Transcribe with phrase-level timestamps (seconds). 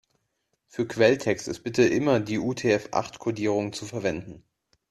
[0.65, 4.43] Für Quelltext ist bitte immer die UTF-acht-Kodierung zu verwenden.